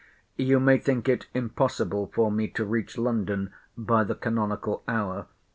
You 0.37 0.59
may 0.59 0.79
think 0.79 1.07
it 1.07 1.27
impossible 1.35 2.07
for 2.15 2.31
me 2.31 2.47
to 2.47 2.65
reach 2.65 2.97
London 2.97 3.53
by 3.77 4.03
the 4.03 4.15
canonical 4.15 4.81
hour. 4.87 5.27